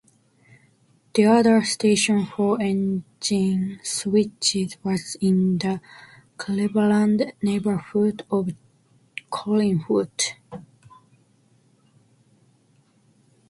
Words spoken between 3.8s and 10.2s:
switches was in the Cleveland neighborhood of Collinwood.